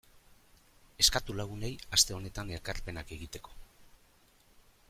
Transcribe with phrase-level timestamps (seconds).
[1.03, 3.55] Eskatu lagunei aste honetan ekarpenak egiteko.